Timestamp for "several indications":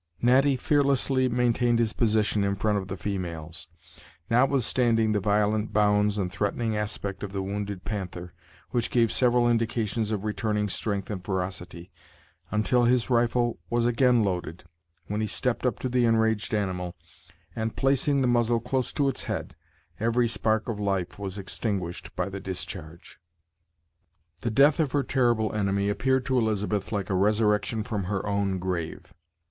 9.11-10.09